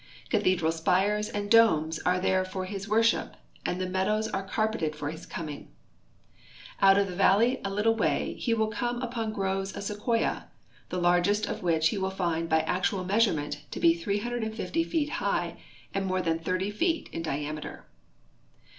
[0.31, 5.11] Cathedral s{)ires and domes are there for his worship and the meadows are carpeted for
[5.11, 5.67] his coming.
[6.81, 10.47] Out of the valley a little way he will come upon groves of sequoia,
[10.89, 15.57] the largest of which he will find by actual measurement to be 350 feet high
[15.93, 17.85] and more than 30 feet in diameter.